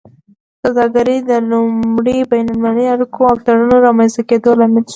[0.61, 4.89] سوداګري د لومړي بین المللي اړیکو او تړونونو رامینځته کیدو لامل شوه